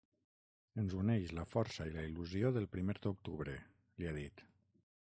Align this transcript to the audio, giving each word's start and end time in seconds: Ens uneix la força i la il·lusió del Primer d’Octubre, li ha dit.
Ens 0.83 0.95
uneix 1.01 1.33
la 1.39 1.45
força 1.51 1.87
i 1.91 1.93
la 1.99 2.07
il·lusió 2.09 2.53
del 2.57 2.67
Primer 2.77 2.97
d’Octubre, 3.05 3.57
li 4.03 4.11
ha 4.13 4.17
dit. 4.21 4.49